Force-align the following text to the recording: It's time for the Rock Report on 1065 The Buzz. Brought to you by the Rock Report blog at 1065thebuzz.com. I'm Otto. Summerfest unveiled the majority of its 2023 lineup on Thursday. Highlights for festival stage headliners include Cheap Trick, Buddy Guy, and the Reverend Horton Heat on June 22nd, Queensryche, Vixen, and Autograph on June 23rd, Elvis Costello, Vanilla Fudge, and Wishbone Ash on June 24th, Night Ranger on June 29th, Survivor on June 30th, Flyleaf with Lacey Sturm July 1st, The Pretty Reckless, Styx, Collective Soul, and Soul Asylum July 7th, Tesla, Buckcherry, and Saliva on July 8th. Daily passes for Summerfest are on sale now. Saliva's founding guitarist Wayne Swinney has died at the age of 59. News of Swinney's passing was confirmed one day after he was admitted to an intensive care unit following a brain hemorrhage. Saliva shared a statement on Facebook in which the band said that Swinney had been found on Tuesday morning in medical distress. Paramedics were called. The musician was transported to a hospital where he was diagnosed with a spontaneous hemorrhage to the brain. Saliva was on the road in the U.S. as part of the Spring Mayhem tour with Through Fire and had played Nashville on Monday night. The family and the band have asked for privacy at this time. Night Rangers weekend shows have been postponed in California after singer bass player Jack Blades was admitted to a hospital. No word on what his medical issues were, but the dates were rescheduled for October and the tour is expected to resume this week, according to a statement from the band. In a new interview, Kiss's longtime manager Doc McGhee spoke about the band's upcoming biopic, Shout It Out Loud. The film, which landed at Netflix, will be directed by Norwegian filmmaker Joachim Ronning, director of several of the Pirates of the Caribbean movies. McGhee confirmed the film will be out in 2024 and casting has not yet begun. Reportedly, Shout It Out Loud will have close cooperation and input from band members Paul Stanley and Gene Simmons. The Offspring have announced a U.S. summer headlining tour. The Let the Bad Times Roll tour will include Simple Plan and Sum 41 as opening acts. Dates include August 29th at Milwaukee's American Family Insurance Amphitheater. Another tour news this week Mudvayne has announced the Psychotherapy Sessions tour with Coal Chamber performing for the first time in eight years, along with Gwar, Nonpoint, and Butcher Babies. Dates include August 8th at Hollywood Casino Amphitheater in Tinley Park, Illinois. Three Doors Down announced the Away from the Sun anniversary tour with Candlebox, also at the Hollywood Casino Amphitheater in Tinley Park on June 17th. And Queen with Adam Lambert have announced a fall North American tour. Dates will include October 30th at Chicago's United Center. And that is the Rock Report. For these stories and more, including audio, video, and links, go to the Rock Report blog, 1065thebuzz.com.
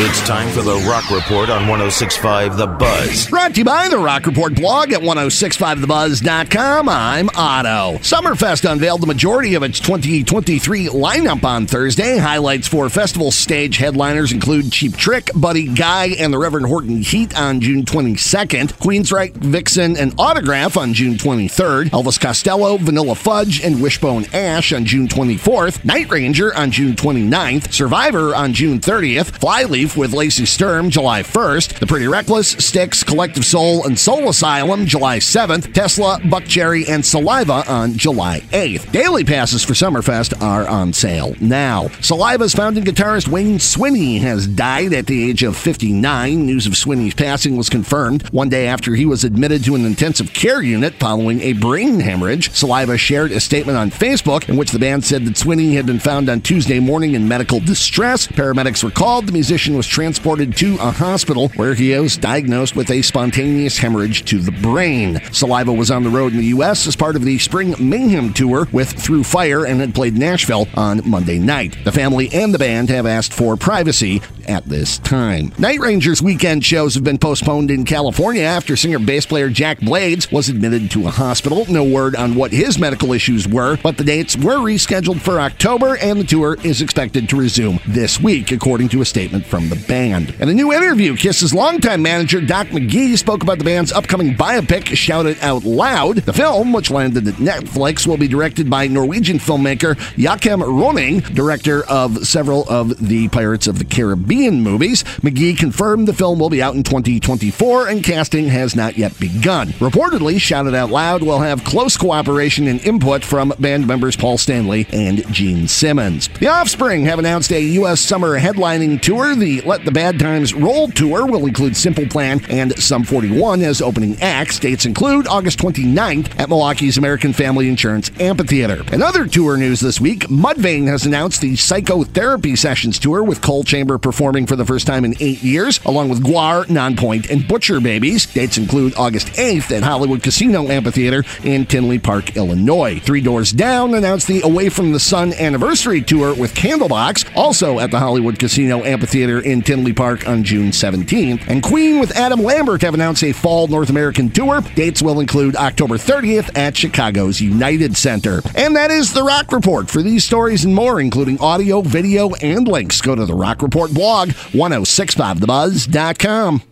It's 0.00 0.20
time 0.20 0.48
for 0.50 0.62
the 0.62 0.76
Rock 0.88 1.10
Report 1.10 1.50
on 1.50 1.66
1065 1.66 2.56
The 2.56 2.68
Buzz. 2.68 3.26
Brought 3.28 3.54
to 3.54 3.58
you 3.58 3.64
by 3.64 3.88
the 3.88 3.98
Rock 3.98 4.26
Report 4.26 4.54
blog 4.54 4.92
at 4.92 5.00
1065thebuzz.com. 5.00 6.88
I'm 6.88 7.28
Otto. 7.34 7.98
Summerfest 7.98 8.70
unveiled 8.70 9.00
the 9.00 9.08
majority 9.08 9.56
of 9.56 9.64
its 9.64 9.80
2023 9.80 10.86
lineup 10.86 11.42
on 11.42 11.66
Thursday. 11.66 12.16
Highlights 12.16 12.68
for 12.68 12.88
festival 12.88 13.32
stage 13.32 13.78
headliners 13.78 14.30
include 14.30 14.70
Cheap 14.70 14.96
Trick, 14.96 15.32
Buddy 15.34 15.66
Guy, 15.66 16.10
and 16.20 16.32
the 16.32 16.38
Reverend 16.38 16.66
Horton 16.66 16.98
Heat 16.98 17.36
on 17.36 17.60
June 17.60 17.84
22nd, 17.84 18.74
Queensryche, 18.74 19.34
Vixen, 19.34 19.96
and 19.96 20.14
Autograph 20.16 20.76
on 20.76 20.94
June 20.94 21.14
23rd, 21.14 21.86
Elvis 21.86 22.20
Costello, 22.20 22.76
Vanilla 22.76 23.16
Fudge, 23.16 23.64
and 23.64 23.82
Wishbone 23.82 24.26
Ash 24.32 24.72
on 24.72 24.84
June 24.84 25.08
24th, 25.08 25.84
Night 25.84 26.08
Ranger 26.08 26.54
on 26.54 26.70
June 26.70 26.94
29th, 26.94 27.72
Survivor 27.72 28.36
on 28.36 28.52
June 28.52 28.78
30th, 28.78 29.36
Flyleaf 29.40 29.87
with 29.96 30.12
Lacey 30.12 30.46
Sturm 30.46 30.90
July 30.90 31.22
1st, 31.22 31.78
The 31.78 31.86
Pretty 31.86 32.06
Reckless, 32.06 32.50
Styx, 32.50 33.02
Collective 33.02 33.44
Soul, 33.44 33.86
and 33.86 33.98
Soul 33.98 34.28
Asylum 34.28 34.86
July 34.86 35.18
7th, 35.18 35.72
Tesla, 35.72 36.18
Buckcherry, 36.20 36.88
and 36.88 37.04
Saliva 37.04 37.64
on 37.68 37.94
July 37.94 38.40
8th. 38.50 38.90
Daily 38.92 39.24
passes 39.24 39.64
for 39.64 39.74
Summerfest 39.74 40.42
are 40.42 40.66
on 40.68 40.92
sale 40.92 41.34
now. 41.40 41.84
Saliva's 42.00 42.54
founding 42.54 42.84
guitarist 42.84 43.28
Wayne 43.28 43.58
Swinney 43.58 44.20
has 44.20 44.46
died 44.46 44.92
at 44.92 45.06
the 45.06 45.30
age 45.30 45.42
of 45.42 45.56
59. 45.56 46.46
News 46.46 46.66
of 46.66 46.72
Swinney's 46.74 47.14
passing 47.14 47.56
was 47.56 47.68
confirmed 47.68 48.28
one 48.28 48.48
day 48.48 48.66
after 48.66 48.94
he 48.94 49.06
was 49.06 49.24
admitted 49.24 49.64
to 49.64 49.74
an 49.74 49.84
intensive 49.84 50.32
care 50.32 50.62
unit 50.62 50.94
following 50.94 51.40
a 51.40 51.52
brain 51.54 52.00
hemorrhage. 52.00 52.50
Saliva 52.52 52.98
shared 52.98 53.32
a 53.32 53.40
statement 53.40 53.78
on 53.78 53.90
Facebook 53.90 54.48
in 54.48 54.56
which 54.56 54.70
the 54.70 54.78
band 54.78 55.04
said 55.04 55.24
that 55.24 55.34
Swinney 55.34 55.74
had 55.74 55.86
been 55.86 55.98
found 55.98 56.28
on 56.28 56.40
Tuesday 56.40 56.80
morning 56.80 57.14
in 57.14 57.28
medical 57.28 57.60
distress. 57.60 58.26
Paramedics 58.26 58.82
were 58.82 58.90
called. 58.90 59.26
The 59.26 59.32
musician 59.32 59.76
was 59.78 59.86
transported 59.86 60.56
to 60.56 60.74
a 60.80 60.90
hospital 60.90 61.50
where 61.50 61.72
he 61.72 61.96
was 61.96 62.16
diagnosed 62.16 62.74
with 62.74 62.90
a 62.90 63.00
spontaneous 63.00 63.78
hemorrhage 63.78 64.24
to 64.24 64.40
the 64.40 64.50
brain. 64.50 65.20
Saliva 65.32 65.72
was 65.72 65.88
on 65.92 66.02
the 66.02 66.10
road 66.10 66.32
in 66.32 66.38
the 66.38 66.46
U.S. 66.46 66.88
as 66.88 66.96
part 66.96 67.14
of 67.14 67.22
the 67.22 67.38
Spring 67.38 67.76
Mayhem 67.78 68.32
tour 68.32 68.66
with 68.72 68.90
Through 68.90 69.22
Fire 69.22 69.64
and 69.64 69.80
had 69.80 69.94
played 69.94 70.16
Nashville 70.16 70.66
on 70.74 71.08
Monday 71.08 71.38
night. 71.38 71.76
The 71.84 71.92
family 71.92 72.28
and 72.32 72.52
the 72.52 72.58
band 72.58 72.88
have 72.88 73.06
asked 73.06 73.32
for 73.32 73.56
privacy 73.56 74.20
at 74.48 74.64
this 74.64 74.98
time. 74.98 75.52
Night 75.58 75.78
Rangers 75.78 76.22
weekend 76.22 76.64
shows 76.64 76.94
have 76.94 77.04
been 77.04 77.18
postponed 77.18 77.70
in 77.70 77.84
California 77.84 78.42
after 78.42 78.74
singer 78.74 78.98
bass 78.98 79.26
player 79.26 79.48
Jack 79.48 79.78
Blades 79.78 80.32
was 80.32 80.48
admitted 80.48 80.90
to 80.90 81.06
a 81.06 81.10
hospital. 81.10 81.66
No 81.66 81.84
word 81.84 82.16
on 82.16 82.34
what 82.34 82.50
his 82.50 82.78
medical 82.78 83.12
issues 83.12 83.46
were, 83.46 83.76
but 83.82 83.96
the 83.96 84.04
dates 84.04 84.36
were 84.36 84.56
rescheduled 84.56 85.20
for 85.20 85.38
October 85.38 85.96
and 85.98 86.18
the 86.18 86.24
tour 86.24 86.56
is 86.64 86.82
expected 86.82 87.28
to 87.28 87.36
resume 87.36 87.78
this 87.86 88.18
week, 88.20 88.50
according 88.50 88.88
to 88.88 89.02
a 89.02 89.04
statement 89.04 89.44
from 89.44 89.67
the 89.68 89.84
band. 89.86 90.30
In 90.40 90.48
a 90.48 90.54
new 90.54 90.72
interview, 90.72 91.16
Kiss's 91.16 91.54
longtime 91.54 92.02
manager 92.02 92.40
Doc 92.40 92.68
McGhee 92.68 93.16
spoke 93.16 93.42
about 93.42 93.58
the 93.58 93.64
band's 93.64 93.92
upcoming 93.92 94.34
biopic, 94.34 94.96
Shout 94.96 95.26
It 95.26 95.42
Out 95.42 95.64
Loud. 95.64 96.18
The 96.18 96.32
film, 96.32 96.72
which 96.72 96.90
landed 96.90 97.26
at 97.28 97.34
Netflix, 97.34 98.06
will 98.06 98.16
be 98.16 98.28
directed 98.28 98.68
by 98.70 98.86
Norwegian 98.86 99.38
filmmaker 99.38 99.98
Joachim 100.16 100.60
Ronning, 100.60 101.34
director 101.34 101.84
of 101.88 102.26
several 102.26 102.68
of 102.68 103.08
the 103.08 103.28
Pirates 103.28 103.66
of 103.66 103.78
the 103.78 103.84
Caribbean 103.84 104.62
movies. 104.62 105.04
McGhee 105.22 105.56
confirmed 105.56 106.08
the 106.08 106.14
film 106.14 106.38
will 106.38 106.50
be 106.50 106.62
out 106.62 106.74
in 106.74 106.82
2024 106.82 107.88
and 107.88 108.04
casting 108.04 108.48
has 108.48 108.74
not 108.74 108.96
yet 108.96 109.18
begun. 109.20 109.68
Reportedly, 109.78 110.40
Shout 110.40 110.66
It 110.66 110.74
Out 110.74 110.90
Loud 110.90 111.22
will 111.22 111.40
have 111.40 111.64
close 111.64 111.96
cooperation 111.96 112.66
and 112.66 112.80
input 112.84 113.24
from 113.24 113.52
band 113.58 113.86
members 113.86 114.16
Paul 114.16 114.38
Stanley 114.38 114.86
and 114.92 115.26
Gene 115.32 115.68
Simmons. 115.68 116.28
The 116.40 116.48
Offspring 116.48 117.04
have 117.04 117.18
announced 117.18 117.52
a 117.52 117.60
U.S. 117.60 118.00
summer 118.00 118.38
headlining 118.38 119.00
tour. 119.00 119.34
The 119.34 119.57
Let 119.60 119.84
the 119.84 119.92
Bad 119.92 120.18
Times 120.18 120.54
Roll 120.54 120.88
tour 120.88 121.26
will 121.26 121.46
include 121.46 121.76
Simple 121.76 122.06
Plan 122.06 122.40
and 122.48 122.76
Sum 122.78 123.04
41 123.04 123.62
as 123.62 123.80
opening 123.80 124.20
acts. 124.20 124.58
Dates 124.58 124.86
include 124.86 125.26
August 125.26 125.58
29th 125.58 126.38
at 126.38 126.48
Milwaukee's 126.48 126.98
American 126.98 127.32
Family 127.32 127.68
Insurance 127.68 128.10
Amphitheater. 128.20 128.82
Another 128.92 129.26
tour 129.26 129.56
news 129.56 129.80
this 129.80 130.00
week 130.00 130.26
Mudvayne 130.28 130.86
has 130.86 131.06
announced 131.06 131.40
the 131.40 131.56
Psychotherapy 131.56 132.56
Sessions 132.56 132.98
tour 132.98 133.22
with 133.22 133.40
Coal 133.42 133.64
Chamber 133.64 133.98
performing 133.98 134.46
for 134.46 134.56
the 134.56 134.64
first 134.64 134.86
time 134.86 135.04
in 135.04 135.14
eight 135.20 135.42
years, 135.42 135.80
along 135.84 136.08
with 136.08 136.22
Gwar, 136.22 136.64
Nonpoint, 136.66 137.30
and 137.30 137.46
Butcher 137.46 137.80
Babies. 137.80 138.26
Dates 138.26 138.58
include 138.58 138.94
August 138.96 139.28
8th 139.28 139.76
at 139.76 139.82
Hollywood 139.82 140.22
Casino 140.22 140.68
Amphitheater 140.68 141.24
in 141.44 141.66
Tinley 141.66 141.98
Park, 141.98 142.36
Illinois. 142.36 143.00
Three 143.00 143.20
Doors 143.20 143.52
Down 143.52 143.94
announced 143.94 144.26
the 144.26 144.42
Away 144.42 144.68
from 144.68 144.92
the 144.92 145.00
Sun 145.00 145.32
anniversary 145.34 146.02
tour 146.02 146.34
with 146.34 146.54
Candlebox, 146.54 147.30
also 147.36 147.78
at 147.78 147.90
the 147.90 147.98
Hollywood 147.98 148.38
Casino 148.38 148.82
Amphitheater 148.84 149.37
in 149.40 149.62
Tinley 149.62 149.92
Park 149.92 150.28
on 150.28 150.44
June 150.44 150.70
17th. 150.70 151.48
And 151.48 151.62
Queen 151.62 151.98
with 151.98 152.16
Adam 152.16 152.42
Lambert 152.42 152.82
have 152.82 152.94
announced 152.94 153.24
a 153.24 153.32
fall 153.32 153.66
North 153.68 153.90
American 153.90 154.30
tour. 154.30 154.60
Dates 154.74 155.02
will 155.02 155.20
include 155.20 155.56
October 155.56 155.96
30th 155.96 156.56
at 156.56 156.76
Chicago's 156.76 157.40
United 157.40 157.96
Center. 157.96 158.42
And 158.54 158.76
that 158.76 158.90
is 158.90 159.12
the 159.12 159.22
Rock 159.22 159.52
Report. 159.52 159.90
For 159.90 160.02
these 160.02 160.24
stories 160.24 160.64
and 160.64 160.74
more, 160.74 161.00
including 161.00 161.40
audio, 161.40 161.80
video, 161.80 162.34
and 162.36 162.68
links, 162.68 163.00
go 163.00 163.14
to 163.14 163.24
the 163.24 163.34
Rock 163.34 163.62
Report 163.62 163.92
blog, 163.92 164.30
1065thebuzz.com. 164.30 166.68